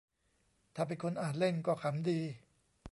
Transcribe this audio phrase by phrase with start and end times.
[0.75, 2.19] ถ้าเป็นคนอ่านเล่นก็ขำดี